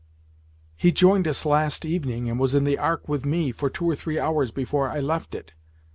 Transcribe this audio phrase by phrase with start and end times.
[0.75, 3.95] "He joined us last evening, and was in the Ark with me, for two or
[3.95, 5.53] three hours before I left it.